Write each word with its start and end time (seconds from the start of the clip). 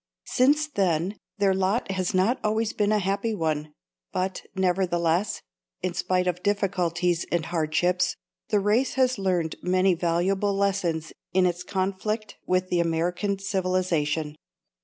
Since 0.25 0.65
then 0.65 1.19
their 1.37 1.53
lot 1.53 1.91
has 1.91 2.11
not 2.11 2.39
always 2.43 2.73
been 2.73 2.91
a 2.91 2.97
happy 2.97 3.35
one, 3.35 3.71
but 4.11 4.41
nevertheless, 4.55 5.43
in 5.83 5.93
spite 5.93 6.25
of 6.25 6.41
difficulties 6.41 7.23
and 7.31 7.45
hardships, 7.45 8.15
the 8.49 8.59
race 8.59 8.95
has 8.95 9.19
learned 9.19 9.57
many 9.61 9.93
valuable 9.93 10.55
lessons 10.55 11.13
in 11.33 11.45
its 11.45 11.61
conflict 11.61 12.35
with 12.47 12.69
the 12.69 12.79
American 12.79 13.37
civilization. 13.37 14.33